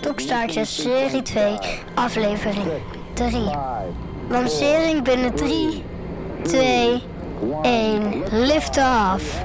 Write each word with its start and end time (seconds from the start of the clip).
Stokstaartjes 0.00 0.82
serie 0.82 1.22
2, 1.22 1.58
aflevering 1.94 2.70
3. 3.14 3.50
Lancering 4.28 5.02
binnen 5.02 5.34
3, 5.34 5.82
2, 6.42 7.02
1, 7.62 8.24
lift 8.30 8.76
off. 8.76 9.44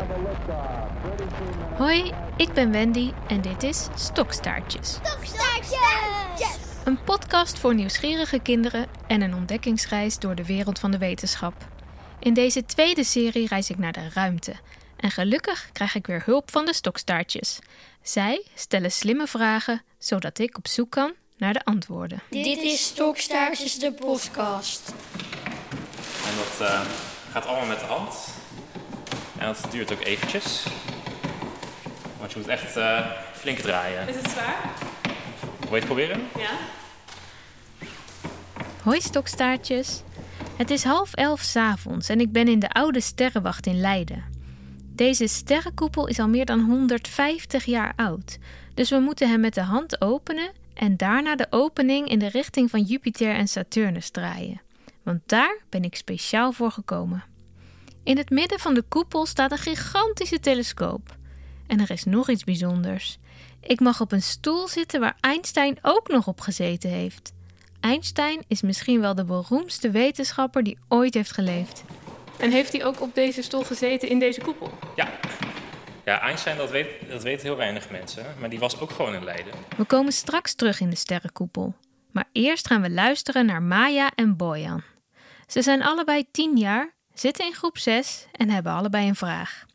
Hoi, 1.78 2.12
ik 2.38 2.54
ben 2.54 2.72
Wendy 2.72 3.12
en 3.28 3.42
dit 3.42 3.64
is 3.64 3.88
Stokstaartjes. 3.96 5.00
Stokstaartjes! 5.04 6.58
Een 6.84 7.04
podcast 7.04 7.60
voor 7.60 7.76
nieuwsgierige 7.76 8.40
kinderen 8.40 8.88
en 9.08 9.22
een 9.22 9.36
ontdekkingsreis 9.36 10.20
door 10.20 10.36
de 10.36 10.46
wereld 10.46 10.80
van 10.80 10.92
de 10.92 10.98
wetenschap. 10.98 11.54
In 12.20 12.34
deze 12.34 12.66
tweede 12.66 13.04
serie 13.04 13.48
reis 13.48 13.70
ik 13.70 13.78
naar 13.78 13.94
de 13.94 14.10
ruimte. 14.14 14.54
En 14.98 15.12
gelukkig 15.12 15.70
krijg 15.72 15.96
ik 15.96 16.08
weer 16.08 16.22
hulp 16.26 16.52
van 16.52 16.66
de 16.66 16.74
stokstaartjes. 16.74 17.60
Zij 18.02 18.46
stellen 18.54 18.92
slimme 18.92 19.28
vragen, 19.28 19.82
zodat 20.06 20.40
ik 20.40 20.58
op 20.58 20.68
zoek 20.68 20.92
kan 20.92 21.14
naar 21.38 21.54
de 21.54 21.64
antwoorden. 21.64 22.22
Dit 22.30 22.58
is 22.58 22.86
Stokstaartjes 22.86 23.80
de 23.80 23.92
podcast. 23.92 24.94
En 26.28 26.36
dat 26.38 26.68
eh, 26.68 26.82
gaat 27.32 27.46
allemaal 27.46 27.68
met 27.68 27.80
de 27.80 27.86
hand. 27.86 28.28
En 29.38 29.46
dat 29.46 29.68
duurt 29.72 29.92
ook 29.92 30.02
eventjes. 30.02 30.66
Want 32.20 32.32
je 32.32 32.40
moet 32.40 32.48
echt 32.48 32.78
eh, 32.78 33.12
flink 33.34 33.58
draaien. 33.58 34.08
Is 34.08 34.16
het 34.16 34.30
zwaar? 34.30 34.74
Wil 35.60 35.70
je 35.70 35.76
het 35.76 35.86
proberen? 35.86 36.28
Ja. 36.38 36.52
Hoi 38.84 39.02
stokstaartjes. 39.02 40.02
Het 40.58 40.70
is 40.70 40.84
half 40.84 41.14
elf 41.14 41.42
s'avonds 41.42 42.10
en 42.10 42.20
ik 42.20 42.32
ben 42.32 42.48
in 42.48 42.60
de 42.60 42.70
oude 42.70 43.02
sterrenwacht 43.02 43.66
in 43.66 43.80
Leiden. 43.80 44.35
Deze 44.96 45.28
sterrenkoepel 45.28 46.08
is 46.08 46.20
al 46.20 46.28
meer 46.28 46.46
dan 46.46 46.60
150 46.60 47.66
jaar 47.66 47.94
oud, 47.96 48.38
dus 48.74 48.90
we 48.90 49.00
moeten 49.00 49.30
hem 49.30 49.40
met 49.40 49.54
de 49.54 49.62
hand 49.62 50.02
openen 50.02 50.52
en 50.74 50.98
daarna 50.98 51.36
de 51.36 51.48
opening 51.50 52.08
in 52.08 52.20
de 52.20 52.30
richting 52.30 52.70
van 52.70 52.82
Jupiter 52.82 53.36
en 53.36 53.48
Saturnus 53.48 54.10
draaien. 54.10 54.62
Want 55.04 55.22
daar 55.26 55.62
ben 55.70 55.84
ik 55.84 55.96
speciaal 55.96 56.52
voor 56.52 56.72
gekomen. 56.72 57.24
In 58.04 58.18
het 58.18 58.30
midden 58.30 58.60
van 58.60 58.74
de 58.74 58.82
koepel 58.82 59.26
staat 59.26 59.52
een 59.52 59.58
gigantische 59.58 60.40
telescoop. 60.40 61.18
En 61.68 61.80
er 61.80 61.92
is 61.92 62.04
nog 62.04 62.30
iets 62.30 62.44
bijzonders. 62.44 63.18
Ik 63.62 63.80
mag 63.80 64.02
op 64.02 64.12
een 64.12 64.22
stoel 64.22 64.68
zitten 64.68 65.00
waar 65.00 65.18
Einstein 65.20 65.78
ook 65.82 66.08
nog 66.08 66.28
op 66.28 66.42
gezeten 66.42 66.90
heeft. 66.90 67.34
Einstein 67.80 68.44
is 68.48 68.62
misschien 68.62 69.02
wel 69.02 69.16
de 69.16 69.26
beroemdste 69.26 69.92
wetenschapper 69.92 70.64
die 70.64 70.78
ooit 70.88 71.14
heeft 71.14 71.32
geleefd. 71.32 71.84
En 72.40 72.52
heeft 72.52 72.72
hij 72.72 72.86
ook 72.86 73.02
op 73.02 73.16
deze 73.16 73.42
stoel 73.42 73.64
gezeten 73.64 74.10
in 74.10 74.20
deze 74.20 74.42
koepel? 74.42 74.72
Ja. 74.96 75.20
Ja, 76.06 76.20
Einstein, 76.20 76.58
dat, 76.58 76.70
weet, 76.70 76.88
dat 77.10 77.24
weten 77.24 77.46
heel 77.46 77.56
weinig 77.56 77.90
mensen. 77.90 78.26
Maar 78.40 78.50
die 78.50 78.60
was 78.60 78.80
ook 78.80 78.92
gewoon 78.92 79.14
in 79.14 79.24
Leiden. 79.24 79.54
We 79.78 79.86
komen 79.86 80.14
straks 80.14 80.54
terug 80.54 80.80
in 80.80 80.90
de 80.90 80.96
sterrenkoepel. 80.96 81.74
Maar 82.12 82.30
eerst 82.32 82.68
gaan 82.68 82.82
we 82.82 82.90
luisteren 82.90 83.46
naar 83.46 83.62
Maya 83.62 84.12
en 84.16 84.38
Bojan. 84.38 84.84
Ze 85.48 85.62
zijn 85.62 85.84
allebei 85.84 86.26
tien 86.32 86.58
jaar, 86.58 86.94
zitten 87.14 87.46
in 87.46 87.54
groep 87.54 87.78
6 87.78 88.28
en 88.32 88.50
hebben 88.50 88.72
allebei 88.72 89.08
een 89.08 89.16
vraag. 89.16 89.66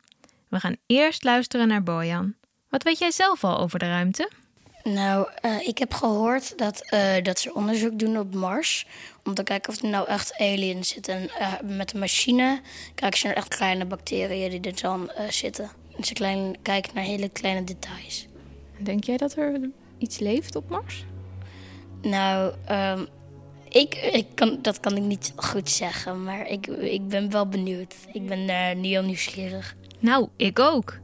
We 0.49 0.59
gaan 0.59 0.75
eerst 0.85 1.23
luisteren 1.23 1.67
naar 1.67 1.83
Bojan. 1.83 2.35
Wat 2.69 2.83
weet 2.83 2.99
jij 2.99 3.11
zelf 3.11 3.43
al 3.43 3.59
over 3.59 3.79
de 3.79 3.87
ruimte? 3.87 4.29
Nou, 4.83 5.27
eh, 5.41 5.67
ik 5.67 5.77
heb 5.77 5.93
gehoord 5.93 6.57
dat, 6.57 6.81
eh, 6.89 7.23
dat 7.23 7.39
ze 7.39 7.53
onderzoek 7.53 7.99
doen 7.99 8.17
op 8.17 8.33
Mars. 8.33 8.87
Om 9.25 9.33
te 9.33 9.43
kijken 9.43 9.73
of 9.73 9.81
er 9.81 9.89
nou 9.89 10.07
echt 10.07 10.37
aliens 10.37 10.89
zitten. 10.89 11.13
En 11.13 11.29
eh, 11.29 11.53
met 11.63 11.93
een 11.93 11.99
machine 11.99 12.61
kijken 12.95 13.19
ze 13.19 13.27
naar 13.27 13.35
echt 13.35 13.55
kleine 13.55 13.85
bacteriën 13.85 14.49
die 14.49 14.71
er 14.71 14.81
dan 14.81 15.11
zitten. 15.29 15.69
En 15.97 16.03
ze 16.03 16.13
klein, 16.13 16.55
kijken 16.61 16.91
naar 16.95 17.03
hele 17.03 17.29
kleine 17.29 17.63
details. 17.63 18.27
Denk 18.77 19.03
jij 19.03 19.17
dat 19.17 19.35
er 19.35 19.69
iets 19.97 20.19
leeft 20.19 20.55
op 20.55 20.69
Mars? 20.69 21.05
Nou, 22.01 22.53
ehm, 22.65 23.05
ik, 23.69 23.95
ik 23.95 24.25
kan, 24.35 24.59
dat 24.61 24.79
kan 24.79 24.95
ik 24.95 25.03
niet 25.03 25.33
goed 25.35 25.69
zeggen. 25.69 26.23
Maar 26.23 26.47
ik, 26.47 26.67
ik 26.67 27.07
ben 27.07 27.31
wel 27.31 27.47
benieuwd. 27.47 27.95
Ik 28.13 28.27
ben 28.27 28.45
niet 28.79 28.91
heel 28.91 29.03
nieuwsgierig. 29.03 29.75
Nou, 29.99 30.27
ik 30.35 30.59
ook. 30.59 30.99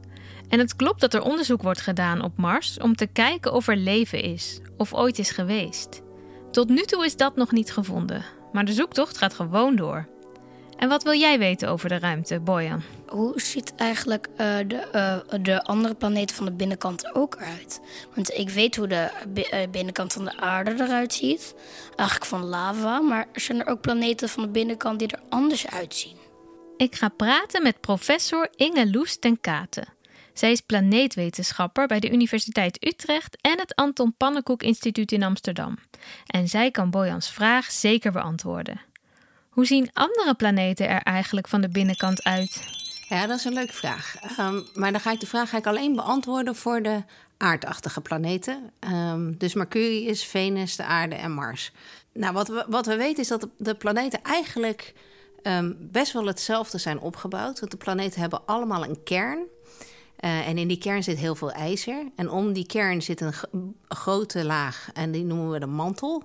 En 0.48 0.58
het 0.58 0.76
klopt 0.76 1.00
dat 1.00 1.14
er 1.14 1.22
onderzoek 1.22 1.62
wordt 1.62 1.80
gedaan 1.80 2.22
op 2.22 2.36
Mars 2.36 2.78
om 2.78 2.96
te 2.96 3.06
kijken 3.06 3.52
of 3.52 3.68
er 3.68 3.76
leven 3.76 4.22
is 4.22 4.60
of 4.76 4.94
ooit 4.94 5.18
is 5.18 5.30
geweest. 5.30 6.02
Tot 6.50 6.68
nu 6.68 6.82
toe 6.82 7.04
is 7.04 7.16
dat 7.16 7.36
nog 7.36 7.52
niet 7.52 7.72
gevonden, 7.72 8.24
maar 8.52 8.64
de 8.64 8.72
zoektocht 8.72 9.18
gaat 9.18 9.34
gewoon 9.34 9.76
door. 9.76 10.08
En 10.78 10.88
wat 10.88 11.02
wil 11.02 11.18
jij 11.18 11.38
weten 11.38 11.68
over 11.68 11.88
de 11.88 11.98
ruimte, 11.98 12.40
Boyan? 12.40 12.82
Hoe 13.06 13.40
ziet 13.40 13.74
eigenlijk 13.76 14.28
uh, 14.32 14.36
de, 14.66 14.88
uh, 14.94 15.42
de 15.42 15.62
andere 15.62 15.94
planeten 15.94 16.36
van 16.36 16.44
de 16.44 16.52
binnenkant 16.52 17.14
ook 17.14 17.34
eruit? 17.34 17.80
Want 18.14 18.30
ik 18.30 18.50
weet 18.50 18.76
hoe 18.76 18.86
de 18.86 19.10
uh, 19.34 19.70
binnenkant 19.70 20.12
van 20.12 20.24
de 20.24 20.36
aarde 20.36 20.70
eruit 20.84 21.12
ziet. 21.12 21.54
Eigenlijk 21.96 22.28
van 22.28 22.44
lava, 22.44 23.00
maar 23.00 23.26
zijn 23.32 23.60
er 23.60 23.66
ook 23.66 23.80
planeten 23.80 24.28
van 24.28 24.42
de 24.42 24.48
binnenkant 24.48 24.98
die 24.98 25.08
er 25.08 25.20
anders 25.28 25.66
uitzien? 25.66 26.16
Ik 26.76 26.94
ga 26.94 27.08
praten 27.08 27.62
met 27.62 27.80
professor 27.80 28.48
Inge 28.56 28.90
Loes 28.90 29.18
ten 29.18 29.40
Katen. 29.40 29.97
Zij 30.38 30.50
is 30.52 30.60
planeetwetenschapper 30.60 31.86
bij 31.86 32.00
de 32.00 32.10
Universiteit 32.10 32.86
Utrecht 32.86 33.36
en 33.40 33.58
het 33.58 33.74
Anton 33.74 34.14
Pannenkoek 34.16 34.62
Instituut 34.62 35.12
in 35.12 35.22
Amsterdam. 35.22 35.78
En 36.26 36.48
zij 36.48 36.70
kan 36.70 36.90
Bojans 36.90 37.30
vraag 37.30 37.70
zeker 37.70 38.12
beantwoorden. 38.12 38.80
Hoe 39.48 39.66
zien 39.66 39.90
andere 39.92 40.34
planeten 40.34 40.88
er 40.88 41.02
eigenlijk 41.02 41.48
van 41.48 41.60
de 41.60 41.68
binnenkant 41.68 42.24
uit? 42.24 42.62
Ja, 43.08 43.26
dat 43.26 43.38
is 43.38 43.44
een 43.44 43.52
leuke 43.52 43.72
vraag. 43.72 44.14
Um, 44.38 44.66
maar 44.74 44.92
dan 44.92 45.00
ga 45.00 45.12
ik 45.12 45.20
de 45.20 45.26
vraag 45.26 45.52
ik 45.52 45.66
alleen 45.66 45.94
beantwoorden 45.94 46.56
voor 46.56 46.82
de 46.82 47.02
aardachtige 47.36 48.00
planeten. 48.00 48.70
Um, 48.92 49.38
dus 49.38 49.54
Mercurius, 49.54 50.24
Venus, 50.24 50.76
de 50.76 50.84
Aarde 50.84 51.14
en 51.14 51.32
Mars. 51.32 51.72
Nou, 52.12 52.32
wat 52.32 52.48
we, 52.48 52.64
wat 52.68 52.86
we 52.86 52.96
weten 52.96 53.22
is 53.22 53.28
dat 53.28 53.48
de 53.56 53.74
planeten 53.74 54.22
eigenlijk 54.22 54.94
um, 55.42 55.76
best 55.80 56.12
wel 56.12 56.26
hetzelfde 56.26 56.78
zijn 56.78 57.00
opgebouwd. 57.00 57.60
Want 57.60 57.72
de 57.72 57.78
planeten 57.78 58.20
hebben 58.20 58.46
allemaal 58.46 58.84
een 58.84 59.02
kern. 59.02 59.46
Uh, 60.20 60.48
en 60.48 60.58
in 60.58 60.68
die 60.68 60.78
kern 60.78 61.02
zit 61.02 61.18
heel 61.18 61.34
veel 61.34 61.52
ijzer. 61.52 62.04
En 62.16 62.30
om 62.30 62.52
die 62.52 62.66
kern 62.66 63.02
zit 63.02 63.20
een, 63.20 63.34
grote 63.88 64.44
laag 64.44 64.88
en 64.92 65.10
die 65.10 65.24
noemen 65.24 65.50
we 65.50 65.58
de 65.58 65.66
mantel. 65.66 66.22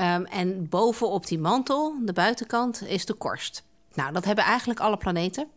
Um, 0.00 0.24
en 0.24 0.68
bovenop 0.68 1.26
die 1.26 1.38
mantel, 1.38 1.94
de 2.04 2.12
buitenkant, 2.12 2.82
is 2.86 3.06
de 3.06 3.14
korst. 3.14 3.64
Nou, 3.94 4.12
dat 4.12 4.24
hebben 4.24 4.44
eigenlijk 4.44 4.80
alle 4.80 4.96
planeten. 4.96 5.48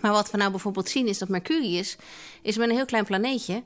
Maar 0.00 0.12
wat 0.12 0.30
we 0.30 0.36
nou 0.36 0.50
bijvoorbeeld 0.50 0.88
zien 0.88 1.06
is 1.06 1.18
dat 1.18 1.28
Mercurius 1.28 1.96
is 2.42 2.56
met 2.56 2.68
een 2.68 2.74
heel 2.74 2.84
klein 2.84 3.04
planeetje. 3.04 3.62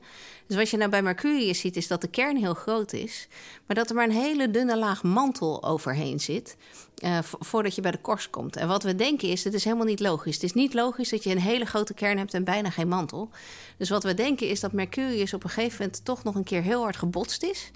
Dus 0.47 0.57
wat 0.57 0.69
je 0.69 0.77
nou 0.77 0.89
bij 0.89 1.01
Mercurius 1.01 1.59
ziet 1.59 1.75
is 1.75 1.87
dat 1.87 2.01
de 2.01 2.07
kern 2.07 2.37
heel 2.37 2.53
groot 2.53 2.93
is, 2.93 3.27
maar 3.67 3.75
dat 3.75 3.89
er 3.89 3.95
maar 3.95 4.05
een 4.05 4.11
hele 4.11 4.51
dunne 4.51 4.77
laag 4.77 5.03
mantel 5.03 5.63
overheen 5.63 6.19
zit 6.19 6.55
uh, 7.03 7.17
voordat 7.21 7.75
je 7.75 7.81
bij 7.81 7.91
de 7.91 8.01
korst 8.01 8.29
komt. 8.29 8.55
En 8.55 8.67
wat 8.67 8.83
we 8.83 8.95
denken 8.95 9.29
is, 9.29 9.43
het 9.43 9.53
is 9.53 9.63
helemaal 9.63 9.85
niet 9.85 9.99
logisch. 9.99 10.33
Het 10.33 10.43
is 10.43 10.53
niet 10.53 10.73
logisch 10.73 11.09
dat 11.09 11.23
je 11.23 11.31
een 11.31 11.39
hele 11.39 11.65
grote 11.65 11.93
kern 11.93 12.17
hebt 12.17 12.33
en 12.33 12.43
bijna 12.43 12.69
geen 12.69 12.87
mantel. 12.87 13.29
Dus 13.77 13.89
wat 13.89 14.03
we 14.03 14.13
denken 14.13 14.49
is 14.49 14.59
dat 14.59 14.71
Mercurius 14.71 15.33
op 15.33 15.43
een 15.43 15.49
gegeven 15.49 15.77
moment 15.79 16.05
toch 16.05 16.23
nog 16.23 16.35
een 16.35 16.43
keer 16.43 16.61
heel 16.61 16.81
hard 16.81 16.97
gebotst 16.97 17.43
is. 17.43 17.71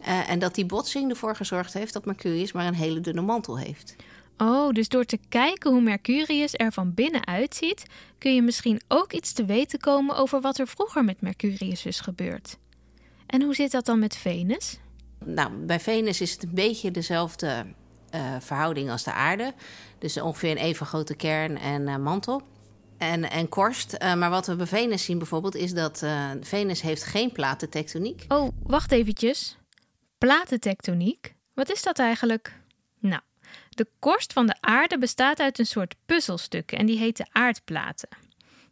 Uh, 0.00 0.30
en 0.30 0.38
dat 0.38 0.54
die 0.54 0.66
botsing 0.66 1.10
ervoor 1.10 1.36
gezorgd 1.36 1.72
heeft 1.72 1.92
dat 1.92 2.04
Mercurius 2.04 2.52
maar 2.52 2.66
een 2.66 2.74
hele 2.74 3.00
dunne 3.00 3.20
mantel 3.20 3.58
heeft. 3.58 3.96
Oh, 4.36 4.70
dus 4.70 4.88
door 4.88 5.04
te 5.04 5.18
kijken 5.28 5.70
hoe 5.70 5.80
Mercurius 5.80 6.52
er 6.56 6.72
van 6.72 6.94
binnen 6.94 7.26
uitziet, 7.26 7.82
kun 8.18 8.34
je 8.34 8.42
misschien 8.42 8.80
ook 8.88 9.12
iets 9.12 9.32
te 9.32 9.44
weten 9.44 9.78
komen 9.78 10.16
over 10.16 10.40
wat 10.40 10.58
er 10.58 10.66
vroeger 10.66 11.04
met 11.04 11.20
Mercurius 11.20 11.86
is 11.86 12.00
gebeurd. 12.00 12.58
En 13.26 13.42
hoe 13.42 13.54
zit 13.54 13.70
dat 13.70 13.84
dan 13.84 13.98
met 13.98 14.16
Venus? 14.16 14.78
Nou, 15.24 15.52
bij 15.52 15.80
Venus 15.80 16.20
is 16.20 16.32
het 16.32 16.42
een 16.42 16.54
beetje 16.54 16.90
dezelfde 16.90 17.66
uh, 18.14 18.36
verhouding 18.40 18.90
als 18.90 19.02
de 19.04 19.12
aarde. 19.12 19.54
Dus 19.98 20.20
ongeveer 20.20 20.50
een 20.50 20.56
even 20.56 20.86
grote 20.86 21.14
kern 21.14 21.58
en 21.58 21.88
uh, 21.88 21.96
mantel. 21.96 22.42
En, 22.98 23.30
en 23.30 23.48
korst. 23.48 23.96
Uh, 23.98 24.14
maar 24.14 24.30
wat 24.30 24.46
we 24.46 24.56
bij 24.56 24.66
Venus 24.66 25.04
zien 25.04 25.18
bijvoorbeeld 25.18 25.54
is 25.54 25.74
dat 25.74 26.04
Venus 26.40 26.80
heeft 26.80 27.04
geen 27.04 27.32
platentectoniek. 27.32 28.24
Oh, 28.28 28.48
wacht 28.62 28.92
eventjes. 28.92 29.56
Platentectoniek? 30.18 31.34
Wat 31.54 31.70
is 31.70 31.82
dat 31.82 31.98
eigenlijk? 31.98 32.60
Nou, 32.98 33.22
de 33.76 33.88
korst 33.98 34.32
van 34.32 34.46
de 34.46 34.56
aarde 34.60 34.98
bestaat 34.98 35.40
uit 35.40 35.58
een 35.58 35.66
soort 35.66 35.94
puzzelstukken 36.06 36.78
en 36.78 36.86
die 36.86 36.98
heten 36.98 37.28
aardplaten. 37.32 38.08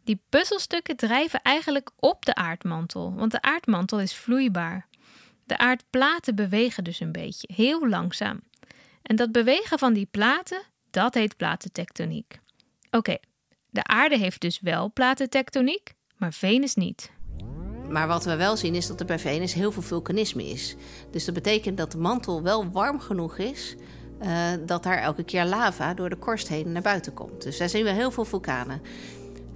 Die 0.03 0.21
puzzelstukken 0.29 0.95
drijven 0.95 1.41
eigenlijk 1.41 1.91
op 1.99 2.25
de 2.25 2.35
aardmantel, 2.35 3.13
want 3.13 3.31
de 3.31 3.41
aardmantel 3.41 3.99
is 3.99 4.15
vloeibaar. 4.15 4.87
De 5.43 5.57
aardplaten 5.57 6.35
bewegen 6.35 6.83
dus 6.83 6.99
een 6.99 7.11
beetje, 7.11 7.49
heel 7.53 7.87
langzaam. 7.87 8.41
En 9.01 9.15
dat 9.15 9.31
bewegen 9.31 9.79
van 9.79 9.93
die 9.93 10.07
platen, 10.11 10.61
dat 10.89 11.13
heet 11.13 11.37
platentectoniek. 11.37 12.39
Oké, 12.91 13.17
de 13.69 13.83
aarde 13.83 14.17
heeft 14.17 14.41
dus 14.41 14.59
wel 14.59 14.91
platentectoniek, 14.93 15.93
maar 16.17 16.33
Venus 16.33 16.75
niet. 16.75 17.11
Maar 17.89 18.07
wat 18.07 18.25
we 18.25 18.35
wel 18.35 18.57
zien 18.57 18.75
is 18.75 18.87
dat 18.87 18.99
er 18.99 19.05
bij 19.05 19.19
Venus 19.19 19.53
heel 19.53 19.71
veel 19.71 19.81
vulkanisme 19.81 20.49
is. 20.49 20.75
Dus 21.11 21.25
dat 21.25 21.33
betekent 21.33 21.77
dat 21.77 21.91
de 21.91 21.97
mantel 21.97 22.43
wel 22.43 22.69
warm 22.69 22.99
genoeg 22.99 23.37
is 23.37 23.75
uh, 24.23 24.29
dat 24.65 24.83
daar 24.83 24.97
elke 24.97 25.23
keer 25.23 25.45
lava 25.45 25.93
door 25.93 26.09
de 26.09 26.15
korst 26.15 26.47
heen 26.47 26.71
naar 26.71 26.81
buiten 26.81 27.13
komt. 27.13 27.43
Dus 27.43 27.57
daar 27.57 27.69
zien 27.69 27.83
we 27.83 27.89
heel 27.89 28.11
veel 28.11 28.25
vulkanen. 28.25 28.81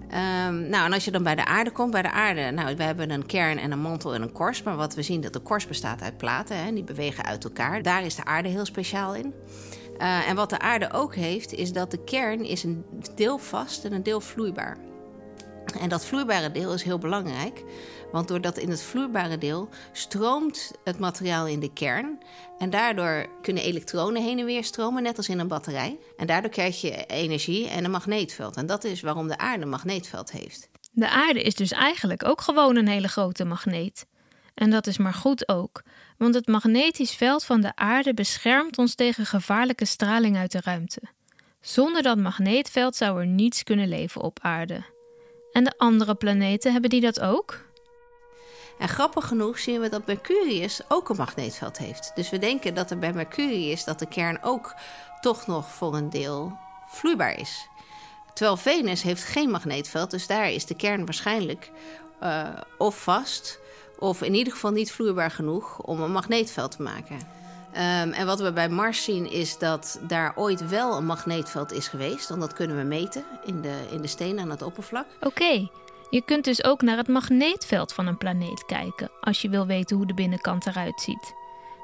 Ehm, 0.10 0.70
nou, 0.70 0.86
en 0.86 0.94
als 0.94 1.06
je 1.06 1.12
dan 1.12 1.24
bij 1.24 1.36
de 1.36 1.46
aarde 1.46 1.72
komt, 1.72 1.92
bij 1.92 2.02
de 2.02 2.12
aarde, 2.12 2.52
nou, 2.52 2.76
we 2.76 2.84
hebben 2.84 3.10
een 3.10 3.26
kern 3.26 3.58
en 3.58 3.72
een 3.72 3.80
mantel 3.80 4.14
en 4.14 4.22
een 4.22 4.32
korst. 4.32 4.64
Maar 4.64 4.76
wat 4.76 4.96
we 4.96 5.02
zien, 5.02 5.22
dat 5.22 5.34
de 5.34 5.40
korst 5.40 5.68
bestaat 5.68 6.02
uit 6.02 6.18
platen, 6.18 6.64
hè, 6.64 6.74
die 6.74 6.84
bewegen 6.84 7.26
uit 7.26 7.44
elkaar. 7.44 7.82
Daar 7.82 8.04
is 8.04 8.16
de 8.16 8.26
aarde 8.26 8.50
heel 8.50 8.66
speciaal 8.66 9.16
in. 9.16 9.34
Uh, 9.98 10.30
en 10.30 10.36
wat 10.36 10.50
de 10.50 10.60
aarde 10.60 10.92
ook 10.92 11.16
heeft, 11.16 11.54
is 11.54 11.74
dat 11.74 11.92
de 11.92 12.04
kern 12.04 12.44
is 12.44 12.64
een 12.64 12.86
deel 13.16 13.38
vast 13.38 13.86
en 13.86 13.94
een 13.94 14.04
deel 14.04 14.22
vloeibaar. 14.22 14.78
En 15.80 15.90
dat 15.90 16.06
vloeibare 16.06 16.52
deel 16.52 16.74
is 16.74 16.84
heel 16.84 16.98
belangrijk, 16.98 17.64
want 18.12 18.28
doordat 18.28 18.58
in 18.58 18.70
het 18.70 18.82
vloeibare 18.82 19.38
deel 19.38 19.70
stroomt 19.92 20.72
het 20.84 21.00
materiaal 21.00 21.48
in 21.48 21.60
de 21.60 21.74
kern. 21.74 22.20
En 22.58 22.70
daardoor 22.70 23.26
kunnen 23.42 23.64
elektronen 23.64 24.24
heen 24.24 24.40
en 24.40 24.46
weer 24.46 24.64
stromen, 24.64 25.04
net 25.04 25.18
als 25.18 25.30
in 25.30 25.40
een 25.40 25.48
batterij. 25.48 26.00
En 26.18 26.28
daardoor 26.28 26.52
krijg 26.52 26.82
je 26.82 27.06
energie 27.06 27.70
en 27.70 27.84
een 27.86 27.92
magneetveld. 27.92 28.56
En 28.56 28.66
dat 28.66 28.84
is 28.84 29.02
waarom 29.02 29.28
de 29.28 29.38
aarde 29.38 29.64
een 29.64 29.70
magneetveld 29.70 30.32
heeft. 30.32 30.70
De 30.92 31.10
aarde 31.10 31.42
is 31.42 31.56
dus 31.56 31.72
eigenlijk 31.72 32.26
ook 32.26 32.42
gewoon 32.42 32.76
een 32.76 32.88
hele 32.88 33.08
grote 33.08 33.46
magneet. 33.46 34.06
En 34.54 34.70
dat 34.70 34.88
is 34.88 34.98
maar 34.98 35.14
goed 35.14 35.50
ook, 35.50 35.84
want 36.18 36.36
het 36.36 36.48
magnetisch 36.48 37.16
veld 37.16 37.44
van 37.44 37.62
de 37.62 37.76
aarde 37.76 38.14
beschermt 38.14 38.78
ons 38.78 38.96
tegen 38.96 39.26
gevaarlijke 39.26 39.86
straling 39.86 40.38
uit 40.38 40.52
de 40.52 40.62
ruimte. 40.64 41.02
Zonder 41.62 42.02
dat 42.02 42.18
magneetveld 42.18 42.96
zou 42.96 43.20
er 43.20 43.28
niets 43.28 43.64
kunnen 43.64 43.88
leven 43.88 44.22
op 44.22 44.40
aarde. 44.42 44.95
En 45.56 45.64
de 45.64 45.74
andere 45.78 46.16
planeten 46.16 46.72
hebben 46.72 46.90
die 46.90 47.02
dat 47.02 47.20
ook? 47.20 47.60
En 48.80 48.90
grappig 48.90 49.28
genoeg 49.28 49.60
zien 49.60 49.82
we 49.82 49.90
dat 49.90 50.06
Mercurius 50.06 50.82
ook 50.88 51.10
een 51.10 51.16
magneetveld 51.16 51.78
heeft. 51.78 52.12
Dus 52.16 52.30
we 52.30 52.38
denken 52.38 52.74
dat 52.74 52.92
er 52.92 53.00
bij 53.00 53.14
Mercurius 53.14 53.84
dat 53.84 54.00
de 54.00 54.08
kern 54.08 54.44
ook 54.44 54.76
toch 55.22 55.48
nog 55.48 55.72
voor 55.72 55.96
een 55.96 56.10
deel 56.10 56.58
vloeibaar 56.88 57.40
is. 57.40 57.68
Terwijl 58.34 58.58
Venus 58.58 59.02
heeft 59.02 59.24
geen 59.24 59.50
magneetveld, 59.50 60.12
dus 60.12 60.28
daar 60.28 60.52
is 60.52 60.66
de 60.66 60.76
kern 60.76 61.06
waarschijnlijk 61.06 61.72
uh, 62.24 62.48
of 62.78 63.04
vast 63.04 63.60
of 64.00 64.22
in 64.22 64.34
ieder 64.34 64.54
geval 64.54 64.72
niet 64.72 64.92
vloeibaar 64.92 65.32
genoeg 65.32 65.80
om 65.80 66.02
een 66.02 66.12
magneetveld 66.12 66.72
te 66.72 66.82
maken. 66.82 67.20
Um, 67.76 68.12
en 68.12 68.26
wat 68.26 68.40
we 68.40 68.54
bij 68.54 68.70
Mars 68.70 69.04
zien 69.04 69.32
is 69.32 69.58
dat 69.58 70.00
daar 70.02 70.34
ooit 70.36 70.70
wel 70.70 70.98
een 70.98 71.06
magneetveld 71.06 71.72
is 71.72 71.88
geweest. 71.88 72.30
Want 72.30 72.42
dat 72.42 72.54
kunnen 72.54 72.78
we 72.78 72.84
meten 72.84 73.26
in 73.46 73.62
de, 73.62 73.88
in 73.92 74.02
de 74.02 74.08
stenen 74.08 74.44
aan 74.44 74.50
het 74.50 74.62
oppervlak. 74.62 75.06
Oké, 75.22 75.70
je 76.10 76.22
kunt 76.26 76.44
dus 76.44 76.64
ook 76.64 76.82
naar 76.82 76.98
het 76.98 77.08
magneetveld 77.08 77.94
van 77.94 78.08
een 78.08 78.18
planeet 78.18 78.66
kijken 78.66 79.10
als 79.22 79.42
je 79.42 79.50
wil 79.50 79.66
weten 79.66 79.98
hoe 79.98 80.06
de 80.06 80.14
binnenkant 80.14 80.68
eruit 80.68 81.02
ziet. 81.02 81.34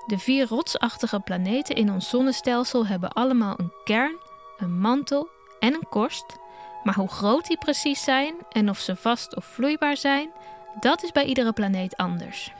De 0.05 0.17
vier 0.17 0.47
rotsachtige 0.47 1.19
planeten 1.19 1.75
in 1.75 1.91
ons 1.91 2.09
zonnestelsel 2.09 2.87
hebben 2.87 3.11
allemaal 3.11 3.53
een 3.57 3.73
kern, 3.83 4.15
een 4.57 4.79
mantel 4.79 5.29
en 5.59 5.73
een 5.73 5.87
korst. 5.89 6.37
Maar 6.83 6.95
hoe 6.95 7.09
groot 7.09 7.47
die 7.47 7.57
precies 7.57 8.03
zijn 8.03 8.35
en 8.49 8.69
of 8.69 8.79
ze 8.79 8.95
vast 8.95 9.35
of 9.35 9.45
vloeibaar 9.45 9.97
zijn, 9.97 10.31
dat 10.79 11.03
is 11.03 11.11
bij 11.11 11.25
iedere 11.25 11.53
planeet 11.53 11.97
anders. 11.97 12.51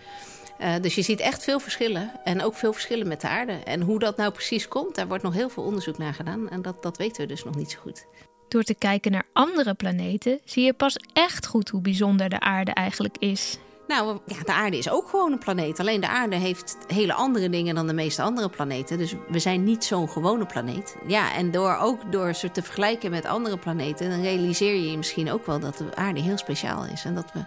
Uh, 0.62 0.74
dus 0.82 0.96
je 0.96 1.02
ziet 1.02 1.20
echt 1.20 1.44
veel 1.44 1.60
verschillen 1.60 2.12
en 2.24 2.44
ook 2.44 2.56
veel 2.56 2.74
verschillen 2.74 3.08
met 3.08 3.22
de 3.22 3.28
aarde. 3.28 3.54
En 3.54 3.82
hoe 3.82 4.00
dat 4.00 4.18
nou 4.18 4.32
precies 4.32 4.68
komt, 4.68 4.96
daar 4.96 5.08
wordt 5.08 5.24
nog 5.24 5.34
heel 5.34 5.50
veel 5.50 5.64
onderzoek 5.64 5.98
naar 5.98 6.14
gedaan. 6.14 6.50
En 6.50 6.62
dat, 6.62 6.84
dat 6.84 6.98
weten 6.98 7.22
we 7.22 7.28
dus 7.28 7.44
nog 7.44 7.56
niet 7.56 7.72
zo 7.72 7.80
goed. 7.80 8.06
Door 8.48 8.64
te 8.64 8.76
kijken 8.76 9.12
naar 9.12 9.26
andere 9.34 9.74
planeten 9.74 10.40
zie 10.46 10.64
je 10.64 10.74
pas 10.74 10.98
echt 11.14 11.46
goed 11.46 11.70
hoe 11.70 11.82
bijzonder 11.82 12.30
de 12.30 12.40
aarde 12.40 12.72
eigenlijk 12.72 13.18
is. 13.18 13.58
Nou, 13.88 14.20
ja, 14.26 14.44
de 14.44 14.54
aarde 14.54 14.78
is 14.78 14.90
ook 14.90 15.10
gewoon 15.10 15.32
een 15.32 15.38
planeet. 15.38 15.80
Alleen 15.80 16.02
de 16.02 16.08
aarde 16.08 16.36
heeft 16.36 16.78
hele 16.88 17.14
andere 17.14 17.50
dingen 17.50 17.76
dan 17.76 17.88
de 17.88 17.94
meeste 17.94 18.22
andere 18.22 18.50
planeten. 18.50 18.98
Dus 18.98 19.16
we 19.30 19.40
zijn 19.40 19.64
niet 19.64 19.84
zo'n 19.84 20.10
gewone 20.10 20.46
planeet. 20.46 20.96
Ja, 21.08 21.34
en 21.34 21.52
door 21.52 21.78
ook 21.78 22.12
door 22.12 22.34
ze 22.34 22.52
te 22.52 22.62
vergelijken 22.62 23.12
met 23.12 23.26
andere 23.26 23.58
planeten, 23.58 24.10
dan 24.10 24.22
realiseer 24.22 24.74
je 24.74 24.92
je 24.92 24.98
misschien 24.98 25.32
ook 25.32 25.46
wel 25.46 25.60
dat 25.60 25.78
de 25.78 25.96
aarde 25.96 26.22
heel 26.22 26.38
speciaal 26.38 26.86
is. 26.86 27.06
En 27.06 27.16
dat 27.16 27.32
we 27.34 27.40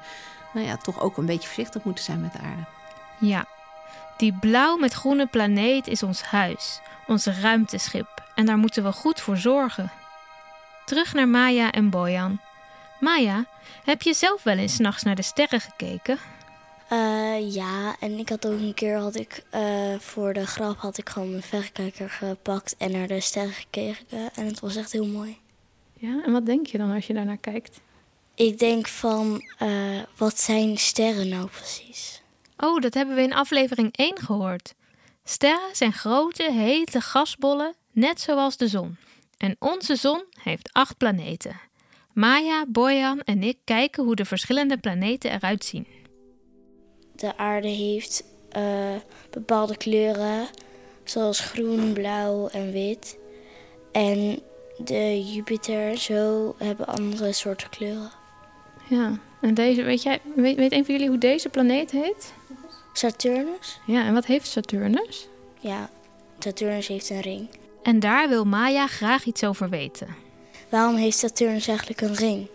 nou 0.54 0.66
ja, 0.66 0.76
toch 0.76 1.00
ook 1.00 1.16
een 1.16 1.26
beetje 1.26 1.48
voorzichtig 1.48 1.84
moeten 1.84 2.04
zijn 2.04 2.20
met 2.20 2.32
de 2.32 2.38
aarde. 2.38 2.66
Ja, 3.20 3.46
die 4.16 4.32
blauw 4.40 4.76
met 4.76 4.92
groene 4.92 5.26
planeet 5.26 5.86
is 5.86 6.02
ons 6.02 6.22
huis, 6.22 6.80
ons 7.06 7.26
ruimteschip. 7.26 8.22
En 8.34 8.46
daar 8.46 8.58
moeten 8.58 8.84
we 8.84 8.92
goed 8.92 9.20
voor 9.20 9.36
zorgen. 9.36 9.92
Terug 10.84 11.14
naar 11.14 11.28
Maya 11.28 11.70
en 11.70 11.90
Boyan. 11.90 12.40
Maya, 13.00 13.44
heb 13.84 14.02
je 14.02 14.14
zelf 14.14 14.42
wel 14.42 14.56
eens 14.56 14.78
nachts 14.78 15.02
naar 15.02 15.14
de 15.14 15.22
sterren 15.22 15.60
gekeken? 15.60 16.18
Uh, 16.92 17.54
ja, 17.54 17.96
en 18.00 18.18
ik 18.18 18.28
had 18.28 18.46
ook 18.46 18.58
een 18.58 18.74
keer 18.74 18.96
had 18.96 19.14
ik 19.14 19.42
uh, 19.54 19.98
voor 19.98 20.32
de 20.32 20.46
grap 20.46 20.78
had 20.78 20.98
ik 20.98 21.08
gewoon 21.08 21.30
mijn 21.30 21.42
verrekijker 21.42 22.10
gepakt 22.10 22.76
en 22.78 22.92
naar 22.92 23.06
de 23.06 23.20
sterren 23.20 23.52
gekeken 23.52 24.06
en 24.34 24.46
het 24.46 24.60
was 24.60 24.76
echt 24.76 24.92
heel 24.92 25.06
mooi. 25.06 25.38
Ja, 25.92 26.22
en 26.24 26.32
wat 26.32 26.46
denk 26.46 26.66
je 26.66 26.78
dan 26.78 26.90
als 26.90 27.06
je 27.06 27.14
daarnaar 27.14 27.36
kijkt? 27.36 27.80
Ik 28.34 28.58
denk 28.58 28.88
van, 28.88 29.42
uh, 29.62 30.02
wat 30.16 30.40
zijn 30.40 30.78
sterren 30.78 31.28
nou 31.28 31.48
precies? 31.48 32.22
Oh, 32.56 32.80
dat 32.80 32.94
hebben 32.94 33.14
we 33.14 33.22
in 33.22 33.34
aflevering 33.34 33.96
1 33.96 34.18
gehoord. 34.18 34.74
Sterren 35.24 35.76
zijn 35.76 35.92
grote, 35.92 36.52
hete 36.52 37.00
gasbollen, 37.00 37.74
net 37.92 38.20
zoals 38.20 38.56
de 38.56 38.68
zon. 38.68 38.96
En 39.36 39.56
onze 39.58 39.96
zon 39.96 40.24
heeft 40.42 40.72
acht 40.72 40.96
planeten. 40.96 41.60
Maya, 42.12 42.64
Boyan 42.68 43.20
en 43.20 43.42
ik 43.42 43.58
kijken 43.64 44.04
hoe 44.04 44.14
de 44.14 44.24
verschillende 44.24 44.78
planeten 44.78 45.32
eruit 45.32 45.64
zien. 45.64 45.86
De 47.16 47.36
aarde 47.36 47.68
heeft 47.68 48.24
uh, 48.56 48.94
bepaalde 49.30 49.76
kleuren, 49.76 50.46
zoals 51.04 51.40
groen, 51.40 51.92
blauw 51.92 52.48
en 52.48 52.72
wit. 52.72 53.18
En 53.92 54.42
de 54.78 55.24
Jupiter 55.32 55.90
en 55.90 55.98
zo 55.98 56.54
hebben 56.58 56.86
andere 56.86 57.32
soorten 57.32 57.68
kleuren. 57.68 58.10
Ja, 58.88 59.18
en 59.40 59.54
deze, 59.54 59.82
weet, 59.82 60.02
jij, 60.02 60.20
weet, 60.34 60.56
weet 60.56 60.72
een 60.72 60.84
van 60.84 60.94
jullie 60.94 61.08
hoe 61.08 61.18
deze 61.18 61.48
planeet 61.48 61.90
heet? 61.90 62.32
Saturnus. 62.96 63.80
Ja, 63.86 64.04
en 64.04 64.14
wat 64.14 64.26
heeft 64.26 64.46
Saturnus? 64.46 65.28
Ja, 65.60 65.90
Saturnus 66.38 66.86
heeft 66.86 67.10
een 67.10 67.20
ring. 67.20 67.48
En 67.82 68.00
daar 68.00 68.28
wil 68.28 68.44
Maya 68.44 68.86
graag 68.86 69.24
iets 69.24 69.44
over 69.44 69.68
weten. 69.68 70.14
Waarom 70.68 70.96
heeft 70.96 71.18
Saturnus 71.18 71.68
eigenlijk 71.68 72.00
een 72.00 72.14
ring? 72.14 72.48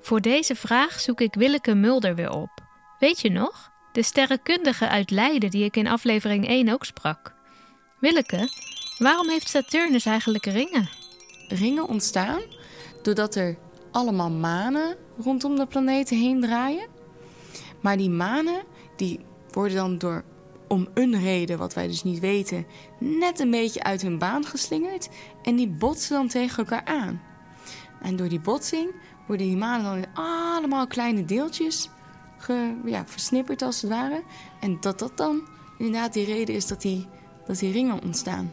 Voor 0.00 0.20
deze 0.20 0.54
vraag 0.54 1.00
zoek 1.00 1.20
ik 1.20 1.34
Willeke 1.34 1.74
Mulder 1.74 2.14
weer 2.14 2.30
op. 2.30 2.50
Weet 2.98 3.20
je 3.20 3.30
nog? 3.30 3.70
De 3.92 4.02
sterrenkundige 4.02 4.88
uit 4.88 5.10
Leiden 5.10 5.50
die 5.50 5.64
ik 5.64 5.76
in 5.76 5.86
aflevering 5.86 6.48
1 6.48 6.68
ook 6.72 6.84
sprak. 6.84 7.34
Willeke, 8.00 8.48
waarom 8.98 9.28
heeft 9.28 9.48
Saturnus 9.48 10.06
eigenlijk 10.06 10.44
ringen? 10.44 10.88
Ringen 11.48 11.88
ontstaan 11.88 12.40
doordat 13.02 13.34
er 13.34 13.56
allemaal 13.90 14.30
manen 14.30 14.96
rondom 15.18 15.56
de 15.56 15.66
planeten 15.66 16.16
heen 16.18 16.40
draaien. 16.40 16.86
Maar 17.80 17.96
die 17.96 18.10
manen 18.10 18.62
die 18.96 19.20
worden 19.54 19.76
dan 19.76 19.98
door 19.98 20.24
om 20.68 20.88
een 20.94 21.20
reden, 21.20 21.58
wat 21.58 21.74
wij 21.74 21.86
dus 21.86 22.02
niet 22.02 22.18
weten, 22.18 22.66
net 22.98 23.40
een 23.40 23.50
beetje 23.50 23.82
uit 23.82 24.02
hun 24.02 24.18
baan 24.18 24.44
geslingerd 24.44 25.08
en 25.42 25.56
die 25.56 25.68
botsen 25.68 26.16
dan 26.16 26.28
tegen 26.28 26.56
elkaar 26.58 26.84
aan. 26.84 27.22
En 28.02 28.16
door 28.16 28.28
die 28.28 28.40
botsing 28.40 28.90
worden 29.26 29.46
die 29.46 29.56
manen 29.56 29.84
dan 29.84 29.96
in 29.96 30.14
allemaal 30.14 30.86
kleine 30.86 31.24
deeltjes 31.24 31.90
ja, 32.84 33.06
versnipperd 33.06 33.62
als 33.62 33.82
het 33.82 33.90
ware. 33.90 34.22
En 34.60 34.80
dat 34.80 34.98
dat 34.98 35.16
dan 35.16 35.48
inderdaad 35.78 36.12
die 36.12 36.24
reden 36.24 36.54
is 36.54 36.66
dat 36.66 36.80
die, 36.80 37.06
dat 37.46 37.58
die 37.58 37.72
ringen 37.72 38.02
ontstaan. 38.02 38.52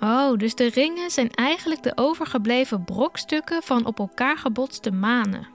Oh, 0.00 0.36
dus 0.36 0.54
de 0.54 0.68
ringen 0.68 1.10
zijn 1.10 1.30
eigenlijk 1.30 1.82
de 1.82 1.92
overgebleven 1.94 2.84
brokstukken 2.84 3.62
van 3.62 3.86
op 3.86 3.98
elkaar 3.98 4.38
gebotste 4.38 4.90
manen. 4.90 5.51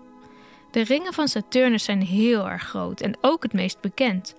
De 0.77 0.83
ringen 0.83 1.13
van 1.13 1.27
Saturnus 1.27 1.83
zijn 1.83 2.01
heel 2.01 2.49
erg 2.49 2.63
groot 2.63 3.01
en 3.01 3.17
ook 3.21 3.43
het 3.43 3.53
meest 3.53 3.81
bekend. 3.81 4.35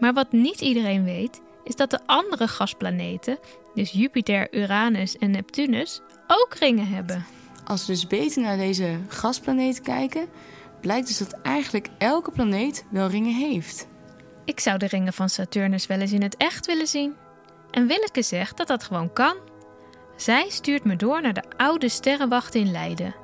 Maar 0.00 0.12
wat 0.12 0.32
niet 0.32 0.60
iedereen 0.60 1.04
weet, 1.04 1.40
is 1.64 1.76
dat 1.76 1.90
de 1.90 1.98
andere 2.06 2.48
gasplaneten, 2.48 3.38
dus 3.74 3.90
Jupiter, 3.90 4.54
Uranus 4.54 5.16
en 5.16 5.30
Neptunus, 5.30 6.00
ook 6.26 6.54
ringen 6.54 6.86
hebben. 6.86 7.24
Als 7.64 7.86
we 7.86 7.92
dus 7.92 8.06
beter 8.06 8.42
naar 8.42 8.56
deze 8.56 8.98
gasplaneten 9.08 9.82
kijken, 9.82 10.28
blijkt 10.80 11.06
dus 11.06 11.18
dat 11.18 11.32
eigenlijk 11.42 11.88
elke 11.98 12.30
planeet 12.30 12.84
wel 12.90 13.08
ringen 13.08 13.34
heeft. 13.34 13.86
Ik 14.44 14.60
zou 14.60 14.78
de 14.78 14.86
ringen 14.86 15.12
van 15.12 15.28
Saturnus 15.28 15.86
wel 15.86 16.00
eens 16.00 16.12
in 16.12 16.22
het 16.22 16.36
echt 16.36 16.66
willen 16.66 16.86
zien. 16.88 17.14
En 17.70 17.86
Willeke 17.86 18.22
zegt 18.22 18.56
dat 18.56 18.66
dat 18.66 18.84
gewoon 18.84 19.12
kan. 19.12 19.36
Zij 20.16 20.46
stuurt 20.48 20.84
me 20.84 20.96
door 20.96 21.22
naar 21.22 21.34
de 21.34 21.44
oude 21.56 21.88
sterrenwacht 21.88 22.54
in 22.54 22.70
Leiden. 22.70 23.21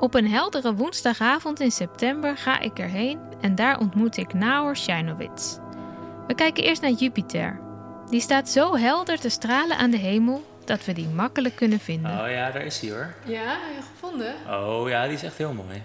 Op 0.00 0.14
een 0.14 0.28
heldere 0.28 0.74
woensdagavond 0.74 1.60
in 1.60 1.70
september 1.70 2.36
ga 2.36 2.60
ik 2.60 2.78
erheen 2.78 3.20
en 3.40 3.54
daar 3.54 3.78
ontmoet 3.78 4.16
ik 4.16 4.32
Naor 4.32 4.76
Sheinowitz. 4.76 5.58
We 6.26 6.34
kijken 6.34 6.64
eerst 6.64 6.82
naar 6.82 6.90
Jupiter. 6.90 7.60
Die 8.10 8.20
staat 8.20 8.48
zo 8.48 8.76
helder 8.76 9.20
te 9.20 9.28
stralen 9.28 9.76
aan 9.76 9.90
de 9.90 9.96
hemel 9.96 10.58
dat 10.64 10.84
we 10.84 10.92
die 10.92 11.08
makkelijk 11.08 11.56
kunnen 11.56 11.80
vinden. 11.80 12.10
Oh 12.10 12.30
ja, 12.30 12.50
daar 12.50 12.64
is 12.64 12.80
hij 12.80 12.90
hoor. 12.90 13.14
Ja, 13.24 13.58
gevonden? 13.92 14.34
Oh 14.48 14.88
ja, 14.88 15.04
die 15.04 15.14
is 15.14 15.22
echt 15.22 15.36
heel 15.38 15.52
mooi. 15.52 15.82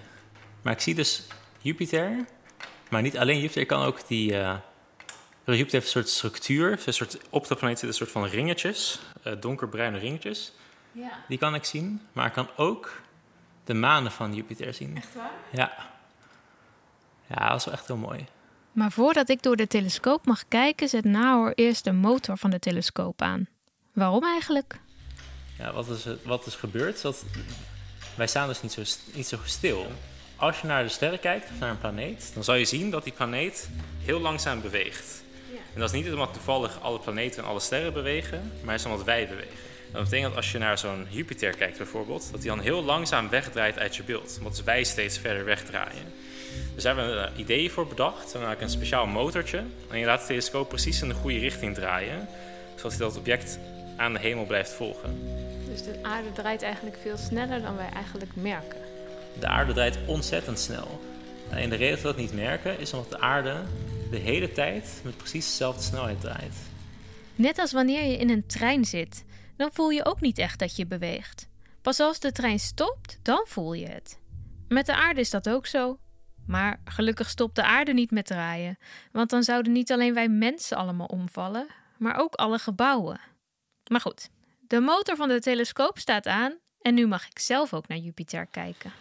Maar 0.62 0.74
ik 0.74 0.80
zie 0.80 0.96
dus 0.96 1.24
Jupiter, 1.60 2.26
maar 2.90 3.02
niet 3.02 3.18
alleen 3.18 3.40
Jupiter. 3.40 3.62
Ik 3.62 3.68
kan 3.68 3.84
ook 3.84 4.08
die. 4.08 4.32
Uh, 4.32 4.56
Jupiter 5.46 5.72
heeft 5.72 5.86
een 5.86 5.92
soort 5.92 6.10
structuur. 6.10 6.80
Een 6.86 6.94
soort, 6.94 7.18
op 7.30 7.48
de 7.48 7.56
planeet 7.56 7.80
zitten 7.80 7.88
een 7.88 8.08
soort 8.08 8.12
van 8.12 8.26
ringetjes, 8.26 9.00
uh, 9.28 9.34
donkerbruine 9.40 9.98
ringetjes. 9.98 10.52
Ja. 10.92 11.12
Die 11.28 11.38
kan 11.38 11.56
ik 11.56 11.64
zien. 11.64 12.02
Maar 12.12 12.26
ik 12.26 12.34
kan 12.34 12.50
ook 12.56 13.02
de 13.66 13.74
manen 13.74 14.12
van 14.12 14.34
Jupiter 14.36 14.74
zien. 14.74 14.98
Echt 14.98 15.16
waar? 15.16 15.32
Ja. 15.52 15.72
Ja, 17.28 17.50
dat 17.50 17.60
is 17.60 17.66
wel 17.66 17.74
echt 17.74 17.88
heel 17.88 17.96
mooi. 17.98 18.26
Maar 18.72 18.92
voordat 18.92 19.30
ik 19.30 19.42
door 19.44 19.56
de 19.56 19.68
telescoop 19.68 20.26
mag 20.26 20.44
kijken, 20.48 20.90
zet 20.90 21.04
Nahor 21.04 21.52
eerst 21.56 21.84
de 21.84 21.92
motor 21.92 22.38
van 22.38 22.50
de 22.50 22.60
telescoop 22.60 23.22
aan. 23.22 23.48
Waarom 23.94 24.24
eigenlijk? 24.24 24.80
Ja, 25.58 25.74
wat 25.74 25.88
is, 25.90 26.04
het- 26.06 26.24
wat 26.24 26.46
is 26.46 26.56
gebeurd? 26.56 27.02
Dat, 27.02 27.26
wij 28.16 28.28
staan 28.28 28.48
dus 28.48 28.62
niet 28.62 28.72
zo, 28.72 28.82
niet 29.14 29.28
zo 29.28 29.38
stil. 29.44 29.88
Als 30.36 30.62
je 30.62 30.68
naar 30.68 30.84
de 30.84 30.90
sterren 30.90 31.20
kijkt, 31.20 31.50
of 31.52 31.60
naar 31.60 31.70
een 31.70 31.78
planeet, 31.80 32.32
dan 32.34 32.44
zal 32.44 32.56
je 32.56 32.66
zien 32.66 32.90
dat 32.92 33.04
die 33.04 33.14
planeet 33.14 33.70
heel 34.00 34.20
langzaam 34.20 34.62
beweegt. 34.62 35.24
En 35.74 35.80
dat 35.80 35.94
is 35.94 36.02
niet 36.02 36.12
omdat 36.14 36.34
toevallig 36.34 36.82
alle 36.82 37.00
planeten 37.00 37.44
en 37.44 37.50
alle 37.50 37.60
sterren 37.60 37.94
bewegen, 37.94 38.52
maar 38.64 38.76
is 38.76 38.86
omdat 38.86 39.04
wij 39.04 39.28
bewegen. 39.28 39.58
Dat 39.94 40.04
betekent 40.04 40.28
dat 40.28 40.36
als 40.36 40.52
je 40.52 40.58
naar 40.58 40.78
zo'n 40.78 41.08
Jupiter 41.10 41.56
kijkt 41.56 41.78
bijvoorbeeld, 41.78 42.32
dat 42.32 42.40
hij 42.40 42.50
dan 42.50 42.60
heel 42.60 42.84
langzaam 42.84 43.30
wegdraait 43.30 43.80
uit 43.80 43.96
je 43.96 44.04
beeld. 44.04 44.36
Omdat 44.38 44.64
wij 44.64 44.84
steeds 44.84 45.18
verder 45.18 45.46
wegdraaien. 45.46 46.14
Dus 46.74 46.84
daar 46.84 46.96
hebben 46.96 47.16
we 47.16 47.28
een 47.28 47.40
idee 47.40 47.72
voor 47.72 47.88
bedacht. 47.88 48.16
We 48.16 48.22
hebben 48.22 48.42
namelijk 48.42 48.62
een 48.62 48.70
speciaal 48.70 49.06
motortje. 49.06 49.64
En 49.90 50.00
je 50.00 50.06
laat 50.06 50.20
de 50.20 50.26
telescoop 50.26 50.70
precies 50.70 51.02
in 51.02 51.08
de 51.08 51.14
goede 51.14 51.38
richting 51.38 51.76
draaien. 51.76 52.28
Zodat 52.76 52.92
hij 52.92 53.00
dat 53.00 53.18
object 53.18 53.60
aan 53.98 54.14
de 54.14 54.20
hemel 54.20 54.46
blijft 54.46 54.72
volgen. 54.72 55.20
Dus 55.70 55.84
de 55.84 56.00
aarde 56.02 56.32
draait 56.32 56.62
eigenlijk 56.62 56.98
veel 57.02 57.18
sneller 57.18 57.62
dan 57.62 57.76
wij 57.76 57.90
eigenlijk 57.90 58.32
merken. 58.36 58.80
De 59.40 59.48
aarde 59.48 59.74
draait 59.74 59.98
ontzettend 60.06 60.60
snel. 60.60 61.02
En 61.50 61.70
de 61.70 61.76
reden 61.76 61.94
dat 61.94 62.02
we 62.02 62.08
dat 62.08 62.18
niet 62.18 62.34
merken 62.34 62.80
is 62.80 62.94
omdat 62.94 63.10
de 63.10 63.20
aarde 63.20 63.56
de 64.12 64.18
hele 64.18 64.52
tijd 64.52 65.02
met 65.04 65.18
precies 65.18 65.46
dezelfde 65.46 65.82
snelheid 65.82 66.22
draait. 66.22 66.56
Net 67.36 67.60
als 67.60 67.72
wanneer 67.72 68.04
je 68.04 68.18
in 68.18 68.30
een 68.30 68.46
trein 68.46 68.86
zit, 68.86 69.24
dan 69.58 69.70
voel 69.74 69.90
je 69.90 70.06
ook 70.06 70.22
niet 70.22 70.38
echt 70.38 70.60
dat 70.60 70.76
je 70.76 70.86
beweegt. 70.86 71.48
Pas 71.82 72.00
als 72.00 72.20
de 72.20 72.32
trein 72.32 72.60
stopt, 72.60 73.20
dan 73.22 73.46
voel 73.48 73.74
je 73.74 73.88
het. 73.88 74.20
Met 74.68 74.86
de 74.86 74.96
aarde 74.96 75.20
is 75.20 75.30
dat 75.30 75.50
ook 75.50 75.66
zo. 75.66 75.98
Maar 76.48 76.82
gelukkig 76.86 77.30
stopt 77.30 77.56
de 77.56 77.64
aarde 77.64 77.94
niet 77.94 78.12
met 78.12 78.26
draaien, 78.26 78.78
want 79.12 79.30
dan 79.30 79.44
zouden 79.44 79.72
niet 79.72 79.92
alleen 79.92 80.14
wij 80.14 80.30
mensen 80.30 80.78
allemaal 80.78 81.08
omvallen, 81.08 81.68
maar 81.98 82.20
ook 82.20 82.34
alle 82.34 82.60
gebouwen. 82.60 83.20
Maar 83.92 84.02
goed, 84.02 84.30
de 84.68 84.80
motor 84.80 85.16
van 85.16 85.28
de 85.28 85.40
telescoop 85.40 85.98
staat 86.00 86.28
aan 86.28 86.58
en 86.82 86.94
nu 86.94 87.08
mag 87.08 87.28
ik 87.28 87.40
zelf 87.40 87.74
ook 87.74 87.88
naar 87.88 87.98
Jupiter 87.98 88.46
kijken. 88.46 88.92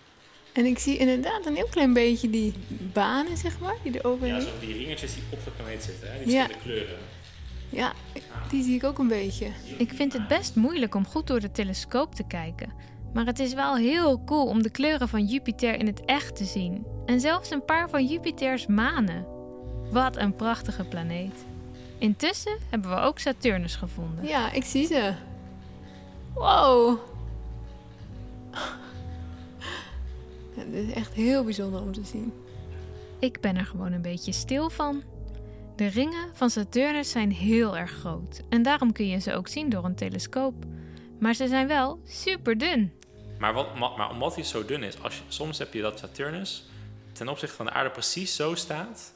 En 0.52 0.64
ik 0.64 0.78
zie 0.78 0.97
inderdaad 0.99 1.47
een 1.47 1.54
heel 1.54 1.68
klein 1.68 1.92
beetje 1.92 2.30
die 2.30 2.54
banen, 2.92 3.37
zeg 3.37 3.59
maar, 3.59 3.76
die 3.82 3.99
er 3.99 4.06
overheen. 4.06 4.35
Ja, 4.35 4.40
zo 4.40 4.59
die 4.61 4.73
ringetjes 4.73 5.14
die 5.14 5.23
op 5.30 5.44
de 5.44 5.50
planeet 5.50 5.82
zitten, 5.82 6.12
hè? 6.12 6.25
die 6.25 6.32
Ja. 6.32 6.44
verschillende 6.47 6.82
kleuren. 6.85 6.99
Ja, 7.73 7.93
die 8.50 8.62
zie 8.62 8.75
ik 8.75 8.85
ook 8.85 8.99
een 8.99 9.09
beetje. 9.09 9.50
Ik 9.79 9.93
vind 9.93 10.12
het 10.12 10.29
best 10.29 10.55
moeilijk 10.55 10.95
om 10.95 11.07
goed 11.07 11.26
door 11.26 11.41
de 11.41 11.50
telescoop 11.50 12.14
te 12.14 12.25
kijken. 12.26 12.73
Maar 13.12 13.26
het 13.26 13.38
is 13.38 13.55
wel 13.55 13.76
heel 13.76 14.25
cool 14.25 14.47
om 14.47 14.62
de 14.62 14.71
kleuren 14.71 15.09
van 15.09 15.25
Jupiter 15.25 15.79
in 15.79 15.87
het 15.87 16.05
echt 16.05 16.37
te 16.37 16.45
zien. 16.45 16.87
En 17.07 17.21
zelfs 17.21 17.50
een 17.50 17.64
paar 17.64 17.88
van 17.91 18.07
Jupiters 18.07 18.67
manen. 18.67 19.26
Wat 19.91 20.17
een 20.17 20.37
prachtige 20.37 20.85
planeet. 20.85 21.45
Intussen 21.99 22.59
hebben 22.71 22.91
we 22.91 22.97
ook 22.97 23.19
Saturnus 23.19 23.76
gevonden. 23.76 24.25
Ja, 24.26 24.52
ik 24.52 24.64
zie 24.64 24.87
ze. 24.87 25.14
Wow. 26.35 26.99
Dit 30.55 30.88
is 30.88 30.93
echt 30.93 31.12
heel 31.12 31.45
bijzonder 31.45 31.81
om 31.81 31.93
te 31.93 32.05
zien. 32.05 32.33
Ik 33.19 33.41
ben 33.41 33.57
er 33.57 33.67
gewoon 33.67 33.93
een 33.93 34.02
beetje 34.02 34.33
stil 34.33 34.71
van. 34.71 35.02
De 35.83 35.89
ringen 35.89 36.31
van 36.33 36.51
Saturnus 36.51 37.11
zijn 37.11 37.33
heel 37.33 37.77
erg 37.77 37.91
groot. 37.91 38.41
En 38.49 38.62
daarom 38.62 38.93
kun 38.93 39.09
je 39.09 39.21
ze 39.21 39.35
ook 39.35 39.49
zien 39.49 39.69
door 39.69 39.85
een 39.85 39.95
telescoop. 39.95 40.55
Maar 41.19 41.35
ze 41.35 41.49
zijn 41.49 41.67
wel 41.67 42.01
super 42.07 42.59
dun. 42.59 42.93
Maar, 43.39 43.53
wat, 43.53 43.77
maar 43.77 44.11
omdat 44.11 44.35
hij 44.35 44.45
zo 44.45 44.65
dun 44.65 44.83
is, 44.83 45.03
als 45.03 45.17
je, 45.17 45.23
soms 45.29 45.59
heb 45.59 45.73
je 45.73 45.81
dat 45.81 45.99
Saturnus 45.99 46.65
ten 47.12 47.29
opzichte 47.29 47.57
van 47.57 47.67
de 47.67 47.73
aarde 47.73 47.91
precies 47.91 48.37
zo 48.37 48.55
staat 48.55 49.12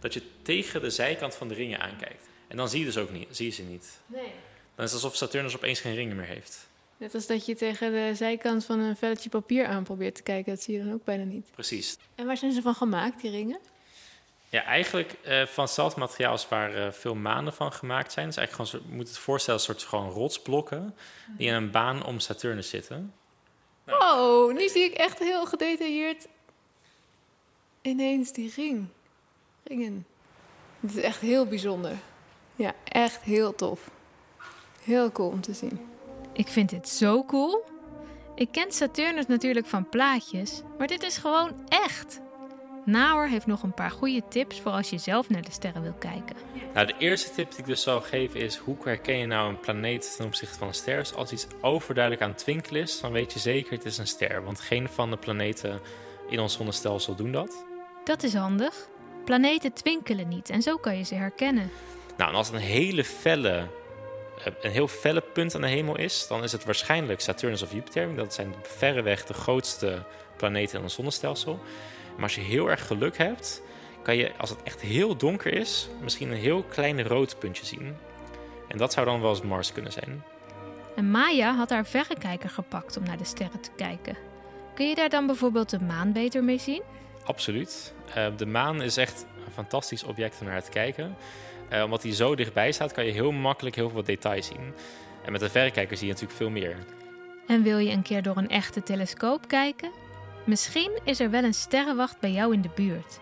dat 0.00 0.14
je 0.14 0.22
tegen 0.42 0.80
de 0.80 0.90
zijkant 0.90 1.34
van 1.34 1.48
de 1.48 1.54
ringen 1.54 1.80
aankijkt. 1.80 2.28
En 2.48 2.56
dan 2.56 2.68
zie 2.68 2.78
je 2.78 2.84
dus 2.84 2.98
ook 2.98 3.12
niet, 3.12 3.28
zie 3.30 3.46
je 3.46 3.52
ze 3.52 3.62
niet. 3.62 4.00
Nee. 4.06 4.30
Dan 4.74 4.84
is 4.84 4.92
het 4.92 5.02
alsof 5.02 5.16
Saturnus 5.16 5.56
opeens 5.56 5.80
geen 5.80 5.94
ringen 5.94 6.16
meer 6.16 6.26
heeft. 6.26 6.68
Net 6.96 7.14
als 7.14 7.26
dat 7.26 7.46
je 7.46 7.54
tegen 7.54 7.92
de 7.92 8.14
zijkant 8.14 8.64
van 8.64 8.78
een 8.78 8.96
velletje 8.96 9.28
papier 9.28 9.66
aan 9.66 9.84
probeert 9.84 10.14
te 10.14 10.22
kijken. 10.22 10.54
Dat 10.54 10.62
zie 10.62 10.78
je 10.78 10.84
dan 10.84 10.92
ook 10.92 11.04
bijna 11.04 11.24
niet. 11.24 11.50
Precies. 11.50 11.98
En 12.14 12.26
waar 12.26 12.36
zijn 12.36 12.52
ze 12.52 12.62
van 12.62 12.74
gemaakt, 12.74 13.20
die 13.20 13.30
ringen? 13.30 13.58
Ja, 14.48 14.64
eigenlijk 14.64 15.12
eh, 15.22 15.46
van 15.46 15.64
hetzelfde 15.64 16.00
materiaal 16.00 16.30
als 16.30 16.48
waar 16.48 16.74
eh, 16.74 16.92
veel 16.92 17.14
maanden 17.14 17.52
van 17.52 17.72
gemaakt 17.72 18.12
zijn. 18.12 18.26
Dus 18.26 18.36
eigenlijk 18.36 18.70
gewoon, 18.70 18.96
moet 18.96 19.08
het 19.08 19.18
voorstellen 19.18 19.60
als 19.60 19.68
soort 19.68 19.82
gewoon 19.82 20.10
rotsblokken 20.10 20.94
die 21.36 21.48
in 21.48 21.54
een 21.54 21.70
baan 21.70 22.04
om 22.04 22.20
Saturnus 22.20 22.68
zitten. 22.68 23.14
Oh, 23.86 24.52
nu 24.52 24.68
zie 24.68 24.84
ik 24.84 24.92
echt 24.92 25.18
heel 25.18 25.46
gedetailleerd 25.46 26.26
ineens 27.82 28.32
die 28.32 28.52
ring. 28.56 28.86
Ringen. 29.64 30.06
Het 30.80 30.96
is 30.96 31.02
echt 31.02 31.20
heel 31.20 31.46
bijzonder. 31.46 31.92
Ja, 32.56 32.74
echt 32.84 33.22
heel 33.22 33.54
tof. 33.54 33.90
Heel 34.82 35.12
cool 35.12 35.28
om 35.28 35.40
te 35.40 35.54
zien. 35.54 35.80
Ik 36.32 36.48
vind 36.48 36.70
dit 36.70 36.88
zo 36.88 37.24
cool. 37.24 37.64
Ik 38.34 38.52
ken 38.52 38.72
Saturnus 38.72 39.26
natuurlijk 39.26 39.66
van 39.66 39.88
plaatjes, 39.88 40.62
maar 40.78 40.86
dit 40.86 41.02
is 41.02 41.16
gewoon 41.16 41.64
echt. 41.68 42.20
Nauer 42.86 43.28
heeft 43.28 43.46
nog 43.46 43.62
een 43.62 43.74
paar 43.74 43.90
goede 43.90 44.22
tips 44.28 44.60
voor 44.60 44.72
als 44.72 44.90
je 44.90 44.98
zelf 44.98 45.28
naar 45.28 45.42
de 45.42 45.50
sterren 45.50 45.82
wil 45.82 45.94
kijken. 45.98 46.36
Nou, 46.74 46.86
de 46.86 46.94
eerste 46.98 47.30
tip 47.30 47.50
die 47.50 47.58
ik 47.58 47.66
dus 47.66 47.82
zou 47.82 48.02
geven 48.02 48.40
is: 48.40 48.56
hoe 48.56 48.76
herken 48.84 49.16
je 49.16 49.26
nou 49.26 49.48
een 49.48 49.60
planeet 49.60 50.14
ten 50.16 50.26
opzichte 50.26 50.58
van 50.58 50.68
een 50.68 50.74
ster? 50.74 50.98
Dus 50.98 51.14
als 51.14 51.32
iets 51.32 51.46
overduidelijk 51.60 52.24
aan 52.24 52.30
het 52.30 52.38
twinkelen 52.38 52.82
is, 52.82 53.00
dan 53.00 53.12
weet 53.12 53.32
je 53.32 53.38
zeker 53.38 53.72
het 53.72 53.84
is 53.84 53.98
een 53.98 54.06
ster. 54.06 54.44
Want 54.44 54.60
geen 54.60 54.88
van 54.88 55.10
de 55.10 55.16
planeten 55.16 55.80
in 56.28 56.40
ons 56.40 56.52
zonnestelsel 56.52 57.14
doen 57.14 57.32
dat. 57.32 57.64
Dat 58.04 58.22
is 58.22 58.34
handig. 58.34 58.88
Planeten 59.24 59.72
twinkelen 59.72 60.28
niet 60.28 60.50
en 60.50 60.62
zo 60.62 60.76
kan 60.76 60.96
je 60.96 61.04
ze 61.04 61.14
herkennen. 61.14 61.70
Nou, 62.16 62.30
en 62.30 62.36
als 62.36 62.46
het 62.46 62.56
een 62.56 62.62
hele 62.62 63.04
felle, 63.04 63.68
eh, 64.44 64.52
een 64.60 64.70
heel 64.70 64.88
felle 64.88 65.20
punt 65.20 65.54
aan 65.54 65.60
de 65.60 65.68
hemel 65.68 65.98
is, 65.98 66.26
dan 66.28 66.42
is 66.42 66.52
het 66.52 66.64
waarschijnlijk 66.64 67.20
Saturnus 67.20 67.62
of 67.62 67.72
Jupiter. 67.72 68.14
Dat 68.14 68.34
zijn 68.34 68.54
verreweg 68.62 69.24
de 69.24 69.34
grootste 69.34 70.02
planeten 70.36 70.76
in 70.76 70.82
ons 70.82 70.94
zonnestelsel. 70.94 71.60
Maar 72.16 72.24
als 72.24 72.34
je 72.34 72.40
heel 72.40 72.70
erg 72.70 72.86
geluk 72.86 73.18
hebt, 73.18 73.62
kan 74.02 74.16
je, 74.16 74.32
als 74.36 74.50
het 74.50 74.62
echt 74.62 74.80
heel 74.80 75.16
donker 75.16 75.52
is, 75.52 75.88
misschien 76.02 76.30
een 76.30 76.36
heel 76.36 76.62
klein 76.62 77.02
rood 77.02 77.38
puntje 77.38 77.66
zien. 77.66 77.96
En 78.68 78.78
dat 78.78 78.92
zou 78.92 79.06
dan 79.06 79.20
wel 79.20 79.30
eens 79.30 79.42
Mars 79.42 79.72
kunnen 79.72 79.92
zijn. 79.92 80.22
En 80.96 81.10
Maya 81.10 81.54
had 81.54 81.70
haar 81.70 81.86
verrekijker 81.86 82.50
gepakt 82.50 82.96
om 82.96 83.04
naar 83.04 83.16
de 83.16 83.24
sterren 83.24 83.60
te 83.60 83.70
kijken. 83.76 84.16
Kun 84.74 84.88
je 84.88 84.94
daar 84.94 85.08
dan 85.08 85.26
bijvoorbeeld 85.26 85.70
de 85.70 85.80
maan 85.80 86.12
beter 86.12 86.44
mee 86.44 86.58
zien? 86.58 86.82
Absoluut. 87.24 87.94
Eh, 88.14 88.26
de 88.36 88.46
maan 88.46 88.82
is 88.82 88.96
echt 88.96 89.26
een 89.46 89.52
fantastisch 89.52 90.04
object 90.04 90.40
om 90.40 90.46
naar 90.46 90.62
te 90.62 90.70
kijken. 90.70 91.16
Eh, 91.68 91.82
omdat 91.82 92.02
hij 92.02 92.12
zo 92.12 92.34
dichtbij 92.34 92.72
staat, 92.72 92.92
kan 92.92 93.04
je 93.04 93.12
heel 93.12 93.32
makkelijk 93.32 93.76
heel 93.76 93.90
veel 93.90 94.02
details 94.02 94.46
zien. 94.46 94.74
En 95.24 95.32
met 95.32 95.42
een 95.42 95.50
verrekijker 95.50 95.96
zie 95.96 96.06
je 96.06 96.12
natuurlijk 96.12 96.38
veel 96.38 96.50
meer. 96.50 96.76
En 97.46 97.62
wil 97.62 97.78
je 97.78 97.90
een 97.90 98.02
keer 98.02 98.22
door 98.22 98.36
een 98.36 98.48
echte 98.48 98.82
telescoop 98.82 99.48
kijken? 99.48 99.90
Misschien 100.46 101.00
is 101.04 101.20
er 101.20 101.30
wel 101.30 101.44
een 101.44 101.54
sterrenwacht 101.54 102.20
bij 102.20 102.30
jou 102.30 102.52
in 102.52 102.62
de 102.62 102.70
buurt. 102.74 103.18